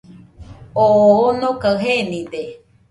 [0.83, 2.43] Oo onokaɨ jenide.